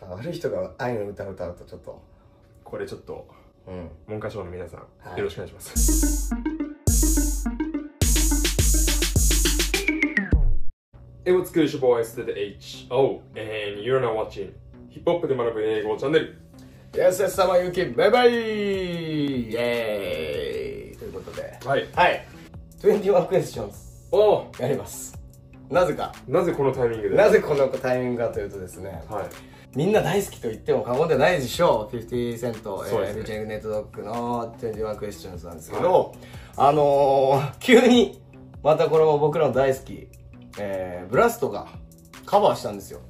[0.00, 2.02] ぱ悪い人が愛の歌を歌うとちょっと
[2.64, 3.26] これちょっと
[3.66, 6.34] うん文科省の皆さん、はいよろしくお願いします。
[11.24, 11.64] Hey, what's good?
[11.64, 12.86] It's your boy, to the H.
[12.90, 14.52] O, and you're now watching
[14.88, 16.38] ヒップホップで学ぶ英語チャンネル。
[16.96, 21.86] やすやす様ゆきバイバイイエーイということではい。
[21.94, 22.26] はい
[22.80, 23.76] 21クエスチョンズ
[24.10, 25.16] おやります
[25.68, 27.16] なぜかなぜこのタイミングで？
[27.16, 29.24] なぜこのタイミングかというとですねはい。
[29.76, 31.96] みんな大好きと言っても過言ではないでしょう。
[31.96, 33.12] 50セント、そうですね。
[33.12, 36.14] えー、ルチェングネットドッグの21クエスチョンズなんですけど、
[36.56, 38.20] あのー、急に
[38.64, 40.08] またこれも僕らの大好き、
[40.58, 41.68] えー、ブラストが
[42.26, 43.00] カバーしたんですよ。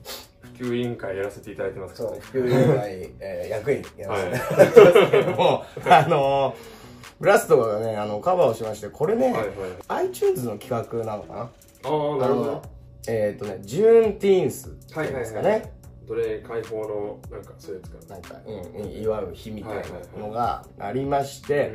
[0.59, 2.21] 普及委員会やらせていただいてますから。
[2.21, 6.55] 普及委員会、えー、役員やらせていただいてますけれども、 あのー、
[7.21, 9.49] ブラストがねあのカバーをしましてこれね、はいはい。
[9.89, 11.41] iTunes の企画なのかな？
[11.41, 12.63] ああ、なるほど。
[13.09, 15.80] えっ、とねジューンティーンスっていうんですかね、はいはいはい
[16.11, 19.77] 奴隷解放の、なんかそういうやつかなんか、うんうん、祝う日みたい
[20.17, 21.73] なのがありまして。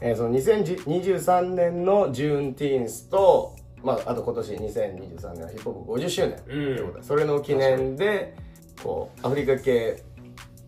[0.00, 8.34] えーその2023年のジューンティーンスと、まあ、あと今年2023年はヒップホップ50周年ということで、それの記念で
[8.82, 10.02] こうアフリカ系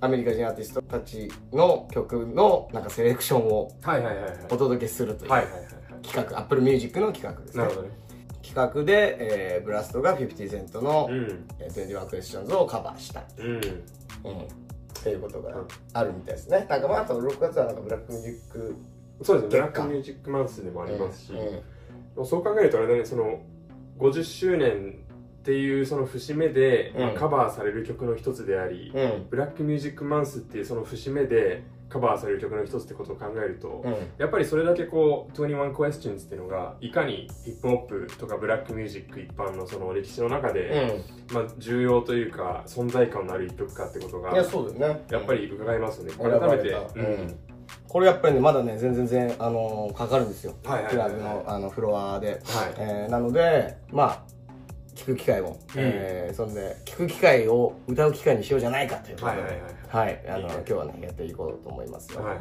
[0.01, 4.33] アメリカ人アーティストたちの曲のなんかセレクションをはいはいはいはい。
[4.51, 5.73] お届けするというはいはいはいはい。
[6.03, 8.06] 企画、Apple Music の企画ですねなるほどね。
[8.47, 9.17] 企画で、
[9.57, 11.47] えーブラストが50セントの、うん。
[11.59, 13.25] えー21 Questions をカバーした。
[13.39, 13.47] うん。
[13.55, 13.61] うん。
[13.61, 13.61] っ
[15.03, 15.53] ていうことが
[15.93, 16.67] あるみたいですね。
[16.69, 18.77] なんかまあ、あと6月はなんかブラックミュージック
[19.23, 19.51] そうですね。
[19.51, 21.39] ブラックミュージックマウスでもありますし、うん。
[21.39, 21.63] で
[22.17, 23.41] もそう考えるとあれだね、その
[23.99, 25.05] 50周年
[25.41, 27.01] っていうその節目で、うん。
[27.01, 29.27] まあカバーされる曲の一つであり、うん。
[29.29, 33.95] ブラックミュージックマンスっていうその節目でカバーされる曲の一つってことを考えると、うん。
[34.19, 45.05] やっぱりそれだけこう21 Questions っていうのがいかにヒップホップとかブラックミュージック一般のその歴史の中で、まあ、重要というか存在感のある一曲かってことがいやそうだよね。
[45.11, 47.05] やっぱり伺えますよね、選ば改めて、うん。
[47.05, 47.39] うん。
[47.89, 50.55] これやっぱりねまだね全然全然あのーかかるんですよ。
[50.65, 51.11] はいはいはい。
[51.11, 52.41] クラブのあのフロアで、はい。
[52.79, 54.36] えーなのでまあ
[54.97, 59.43] 聞く機会も、えーそんで聞く機会を歌う機会にしようじゃないかということで。
[59.43, 62.39] はいはいはいあの今日はねやっていこうと思いますよ、はい。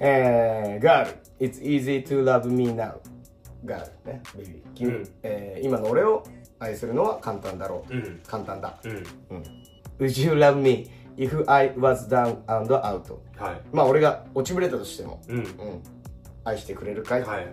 [0.00, 2.94] えー、Girl, it's easy to love me now.
[3.64, 4.62] Girl, ね、Baby.
[4.74, 5.08] 君、うん。
[5.22, 6.24] えー今の俺を
[6.58, 7.94] 愛するのは簡単だろう。
[7.94, 8.20] うん。
[8.26, 8.78] 簡単だ。
[8.84, 9.04] うん。
[10.00, 13.18] Would you love me if I was down and out?
[13.36, 13.60] はい。
[13.72, 15.36] まあ俺が落ちぶれたとしても、うん。
[15.36, 15.44] うん、
[16.44, 17.46] 愛してくれるかい、はい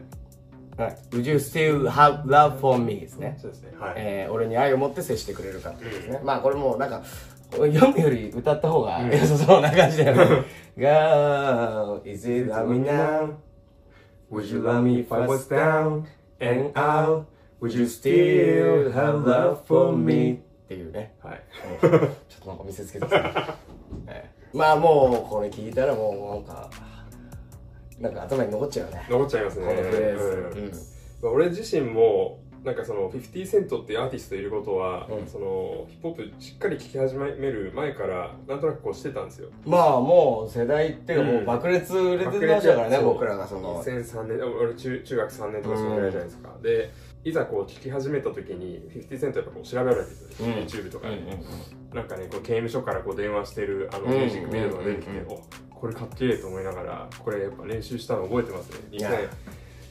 [0.79, 3.01] はい、Would you still have love for me?
[3.01, 3.37] ですね。
[3.41, 6.21] そうですねはい、えー俺に愛を持って接してくれるかってことですね。
[6.23, 7.03] まあこれもうなんか、
[7.51, 10.45] 読むより歌った方が良さそうな感じだよね。
[10.77, 13.33] Girl, is it love me now?
[14.31, 16.05] Would you love me if I was down
[16.39, 17.25] and out?
[17.61, 20.35] Would you still have love for me?
[20.35, 20.37] っ
[20.69, 21.13] ていうね。
[21.21, 21.43] はい
[21.81, 21.91] ちょっ
[22.41, 23.17] となんか見せつけてきた、
[24.07, 26.69] ええまあもうこれ聞いたらもうなんか、
[27.99, 29.05] なんか頭に残っちゃうね。
[29.09, 30.23] 残っちゃいますねこのフレーズ。
[30.23, 30.71] うんうん
[31.21, 35.27] まあ俺自身もなんかその50セントっていうアーティストいることは、うん。
[35.27, 39.49] そのヒップホップしっかり聴き始める前からなんとなくこうしてたんですよ。
[39.65, 43.81] まあもう世代っていうかもううん爆裂売れてましたからね、そう僕らがその。
[43.83, 46.91] 2003年あ俺中中学3年とかそのぐらいじゃないですか、で
[47.23, 50.51] いざこう聴き始めた時に50セントやっぱこう調べられてるうん。
[50.63, 51.95] YouTube とかで、うんうんうん。
[51.95, 54.11] なんかねこう刑務所からこう電話してるあのうん。
[54.11, 55.33] ミュージックビデオが出てきて、うんうんうん。
[55.33, 55.41] お
[55.79, 58.77] これかっけえと思いながらこれやっぱ練習したの覚えてますね。
[58.91, 59.11] いや。
[59.11, 59.29] 2000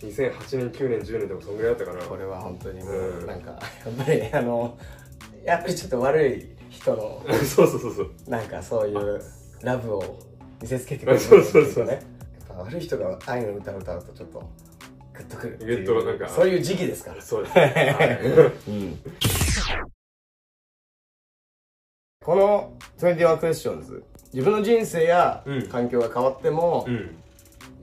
[0.03, 3.27] 2008年9年10年でもそんぐらいだったかなこれは本当にもううん。
[3.27, 4.79] なんか、やっぱりあの、
[5.45, 8.11] やっぱりちょっと悪い人の、 そうそうそうそう。
[8.29, 9.23] なんかそういう
[9.63, 10.19] ラブを
[10.63, 11.85] 見せつけてくれる そうそうそう。
[11.87, 12.01] ね。
[12.57, 14.43] 悪い人が愛の歌を歌うとちょっと
[15.15, 15.85] グッとくるっていう。
[15.85, 16.29] グッとなんか。
[16.29, 17.23] そういう時期ですから。
[17.23, 18.21] そうです、はい。
[18.69, 18.99] うん。
[22.25, 24.03] この21 Questions
[24.35, 25.69] 自分の人生やうん。
[25.69, 27.17] 環境が変わっても、うん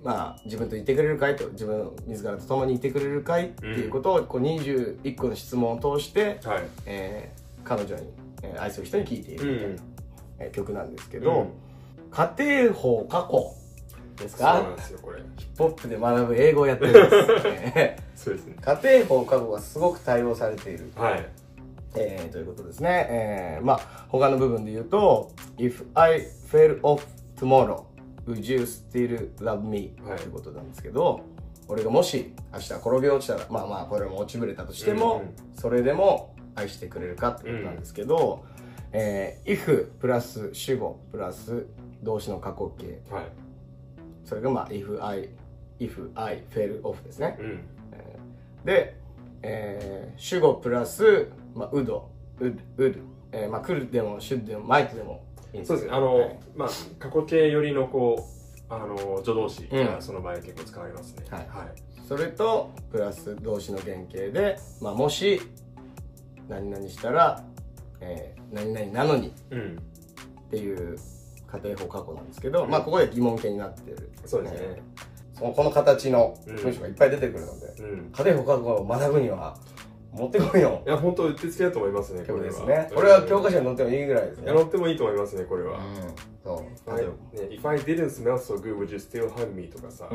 [0.05, 6.63] まあ自分といてくれるかいと自分自らと共にいてくれるかいっていうことを、こう21個の質問を通して、はい。
[6.85, 8.03] えー彼女に、
[8.43, 9.79] えー愛する人に聞いているみたいな、うん。
[10.39, 11.47] えー曲なんですけど、うん。
[12.11, 14.53] 家庭法過去ですか？
[14.57, 15.21] そうなんですよこれ。
[15.37, 18.55] ヒップホップで学ぶ英語をやってるんです、 えそうですね。
[18.61, 20.91] ー家庭法過去がすごく対応されている。
[20.95, 21.25] はい。
[21.97, 23.07] えーということですね。
[23.09, 26.19] えーまあ、他の部分で言うと、If I
[26.51, 27.01] fell off
[27.37, 27.83] tomorrow,
[28.27, 29.93] would you still love me?
[30.07, 31.21] はいということなんですけど、
[31.67, 38.45] 俺がもし明日転げ落ちたら、まあまあ、これも落ちぶれたとしても、うんうんそれでも愛してくれるかってことなんですけど、
[38.91, 41.65] えー if プラス主語プラス
[42.03, 43.25] 動詞の過去形、はい
[44.25, 45.29] それがまあ、if I,
[45.79, 47.37] if I fell off ですね。
[47.39, 47.59] うん
[48.63, 48.95] で、
[49.41, 53.01] えー主語プラス、まあ、ウドウッウッ
[53.31, 55.23] えー、まあ、クルでも、シュッでも、マイトでも
[55.63, 55.93] そうですね。
[55.93, 56.69] あの、はい、まあ、
[56.99, 58.27] 過去形よりのこ
[58.69, 61.25] う、あの、助動詞がその場合結構使われますね。
[61.29, 61.39] はい。
[61.47, 65.41] はい、それと、プラス動詞の原型で、まあ、もし、
[66.49, 67.43] 何々したら、
[68.01, 69.77] えー、何々なのに、うん、
[70.47, 70.97] っていう
[71.47, 74.81] 仮定法過去なんですけど、うん、まあ、ここで疑問形になってる、そうですね。
[75.33, 79.57] そのこの形の文章がいっぱい出てくるので、うん、仮定法過去を学ぶには、
[80.15, 80.81] 持ってこいよ。
[80.85, 82.89] いや、本当うってつけだと思いますね、これですね。
[82.95, 84.53] これは教科書に載ってもいいぐらいですね。
[84.53, 85.79] 載ってもいいと思いますね、これは。
[86.43, 86.89] そう。
[86.89, 87.11] はい、ね、
[87.49, 89.67] If I didn't smell so good, would you still hug me?
[89.67, 90.09] とかさ、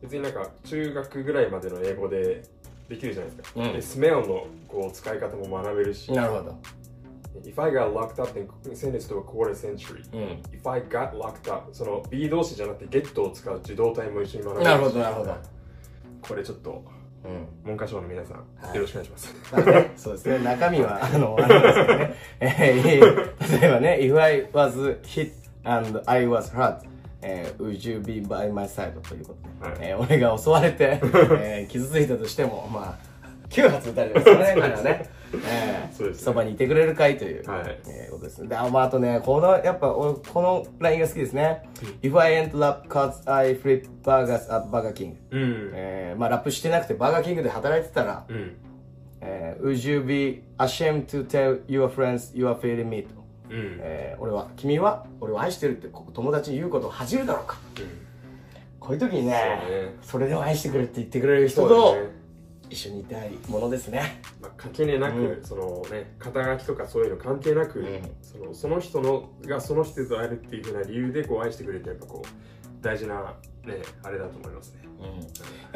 [0.00, 2.42] 別になんか中学ぐらいまでの英語で
[2.88, 3.60] できるじゃないですか。
[3.60, 6.12] うん、smell のこう使い方も学べるし。
[6.12, 6.56] なるほど。
[7.44, 12.02] If I got locked up and sentenced to a quarter century、うん、If I got locked up その
[12.10, 15.36] B 動詞じゃなくて get を使う受動体も一緒に学べるなるほどなるほど
[16.20, 16.84] これちょっと
[17.24, 19.34] うん、文科省の皆さん、はい、よろしくお願いします。
[20.02, 25.32] そうですね、中身は、あの、あれですけどね、えー、例えばね、if I was hit
[25.64, 26.78] and I was hurt,
[27.22, 29.00] えー、would you be by my side?
[29.08, 31.00] ということで、はい、えー、俺が襲われて、
[31.40, 33.12] えー、傷ついたとしても、まあ、
[33.48, 35.10] 9発撃たれるんですよね、 彼はね。
[35.44, 38.48] えー、そうです、ね、そばにいてくれるかいという、はい、えー、ことですね。
[38.48, 41.68] で、あ、まあ、あとね、この、やっぱ、俺、このラインが好きですね。
[42.02, 45.16] If I ain't rap cause I flip burgers at Burger King。
[45.30, 48.56] うん、えー、まあ、ラップしてなくて、バーガーキングで働いてたら、うん、
[49.20, 53.02] えー、Would you be ashamed to tell your friends you are feeling me?
[53.02, 53.22] と。
[53.50, 57.58] うん、えー、俺は、君は、俺を愛してるって友達に言うことを恥じるだろうか。
[57.78, 57.84] うん、
[58.80, 61.96] こういう時にね、そ、ね、れでも愛してくれって言ってくれる人と、
[62.72, 64.22] 一緒にいたいものですね。
[64.40, 73.34] まあ、垣根なく、うん、そのね、肩書きとかそういうの関係なく、うん、そのその人のがその人と会えるっていうふうな理由でこう愛してくれてやっぱこう大事な
[73.64, 74.80] ねあれだと思いますね。
[75.00, 75.26] うん、や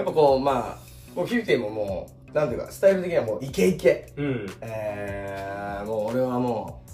[0.03, 4.13] っぱこうまあもうフィフティももうなんていうかスタイル的にはもうイケイケ。
[4.17, 6.87] うん、えー、もう俺はもう。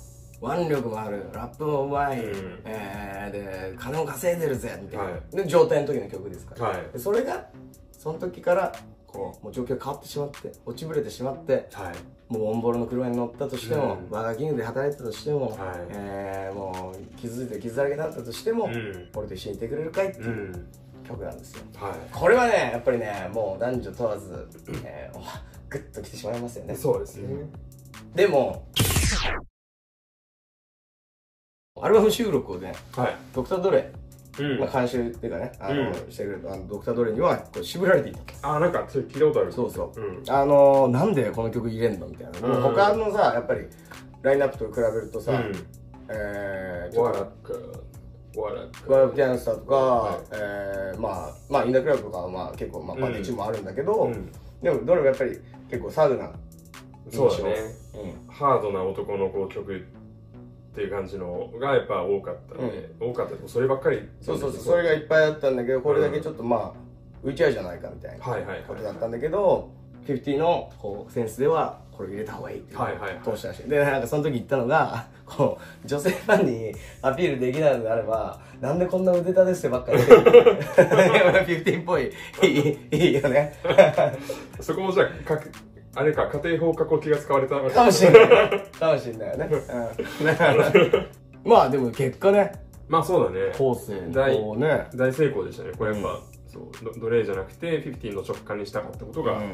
[0.44, 7.46] 腕力もあるラップもうまい、うん、えー、で金も稼いでるぜみたいな、はい、で状態の時の曲ですから、はい、それが
[7.92, 8.72] その時から
[9.12, 15.58] こうもう状況が変わってしまって落ちぶれてしまって、はい、もうオンボロの車に乗ったとしても、うん、バーガーキングで働いてたとしても、はい、
[15.90, 20.66] えー、もう傷ついて傷だらけだったとしても、うん、俺と一緒にいてくれるかいっていう、
[21.06, 24.48] 曲なんですよ、はい、これはねやっぱりねもう男女問わず、
[24.84, 25.18] えー、
[25.68, 26.74] グッときてしまいますよね。
[26.74, 27.28] そうですね、
[28.14, 28.66] でも
[31.80, 34.01] アルバム収録をね、はい、ドクター・ドレうん
[34.58, 35.94] まあ、監修っていうかね、あの、うん。
[36.10, 40.24] してくれるあのドクター・ドレにはこれ渋られていたあなんかそれ聞いたことあるそうそう、うん。
[40.26, 42.08] あのなんでこの曲入れんの？
[42.08, 42.62] みたいな、うん。
[42.62, 43.66] 他のさやっぱり
[44.22, 45.52] ラインナップと比べるとさ、うん。
[46.08, 47.72] えー、ワラック
[48.34, 48.90] ワラック。
[48.90, 50.20] ワラックキャンスターとか、はい。
[50.32, 54.32] えー、まあまあインダクラブとかはまあ結構まあパテチもあるんだけど、うん。
[54.62, 55.38] でもどれもやっぱり
[55.68, 56.32] 結構サウナ
[57.10, 57.54] そうだね、
[57.94, 58.32] うん。
[58.32, 59.86] ハードな男の子曲
[60.72, 63.48] っていう感じのがやっぱ多かったね、うん、多かった。
[63.48, 64.62] そればっかりそうそうそう。
[64.62, 68.24] それがいっぱいあったんだけどこれだけちょっとまあ浮いちゃうじゃないかみたいな。
[68.66, 69.70] ことだったんだけど
[70.06, 72.78] 50のこうセンスではこれ入れた方がいいっていう
[73.22, 73.68] 通したらしい。
[73.68, 76.72] でなんかその時言ったのが こう女性ファンに
[77.02, 82.10] アピールできないのであればなんでこんな腕立てしてばっかり 50っぽい
[82.42, 83.54] いいいいよね。
[84.60, 85.08] そこもじゃあ
[85.94, 87.84] あれか、家庭放課後期が使われたか。
[87.84, 88.62] もしれない。
[88.78, 89.50] かもしれないよね。
[91.44, 92.52] うん、まあでも結果ね。
[92.88, 93.52] まあそうだね。
[93.58, 94.88] 後世のね。
[94.94, 95.72] 大成功でしたね。
[95.76, 99.52] これやっぱ、うん、そう奴隷じゃなくて、50の直感にしたかったことが、うん、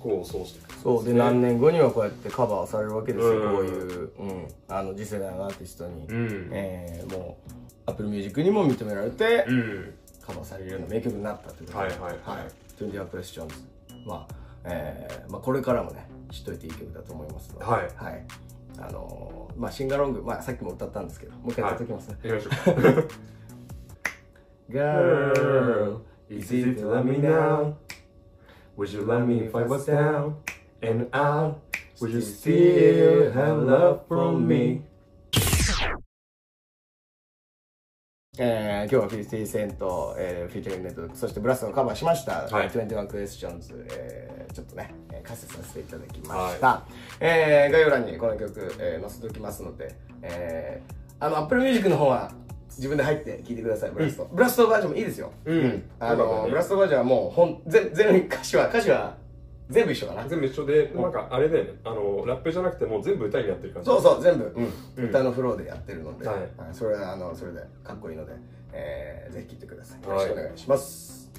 [0.00, 9.94] こうそうして、ね、そうで何年後にはこうやってカバーされるわけですよ、こういう、うん、あの次世代のアーティストに、うん、えー、もう Apple Music にも認められて、うん、
[10.24, 13.48] カバーされるような名曲になったということで、はいはいはい、はい、21 Questions
[14.06, 17.64] まあえーまあ、これからもね知っといていい曲だと思いますので。
[17.64, 18.24] はい、はい、
[18.78, 22.08] あの、まあシンガロング、まあ、さっきも歌ったんですけどもう一回歌っておきます。
[22.08, 22.16] ね、
[38.40, 46.66] えー、今日は50 Cent、えー、 featuring Nate、そして Blxst をカバーしました、はい、21 Questions、えー、ちょっとね、えー、解説させていただきました。
[46.68, 49.92] はい、えー、概要欄にこの曲、えー、載せておきますので、
[50.22, 52.30] えー、あの、Apple Music の方は
[52.68, 54.22] 自分で入って聴いてください、 Blxst。
[54.22, 55.32] うん、 Blxst バージョンもいいですよ。
[55.44, 55.82] うん。
[55.98, 59.16] あの、ね、ブラストバージョンはもう、ほん、 全、全歌詞は、歌詞は、
[59.70, 63.86] 全部一緒かな全部一緒で、なんかあれだよね、あの、ラップじゃなくてもう全部歌にやってる感じ。
[63.86, 64.54] そうそう、全部、
[64.96, 66.38] うん、歌のフローでやってるので、はい、
[66.72, 68.32] それは、あの、それでかっこいいので、
[68.72, 70.02] えー、ぜひ聴いてください。
[70.02, 71.30] よろしくお願いします。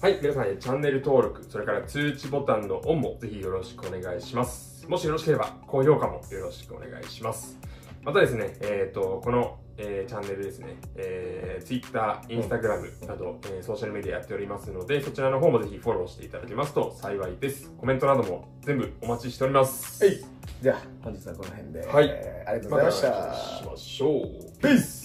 [0.00, 4.84] はい、皆さん、チャンネル登録、それから通知ボタンのオンもぜひよろしくお願いします。
[4.88, 7.56] もしよろしければ、高評価もよろしくお願いします。
[8.04, 17.70] またですね、えっ、ー、と、この、えー、チャンネルですね、えー、Twitter、Instagram など、えー、ソーシャルメディアやっておりますので、そちらの方もぜひフォローしていただけますと幸いです。
[17.78, 20.04] コメントなども全部お待ちしております。
[20.04, 20.18] はい。
[20.60, 21.86] じゃあ、本日はこの辺で。
[21.86, 22.06] はい。
[22.08, 23.08] えー、ありがとうございました。
[23.08, 24.22] またしましょう。
[24.60, 25.01] ピース